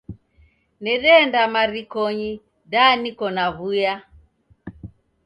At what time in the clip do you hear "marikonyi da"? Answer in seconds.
1.53-2.83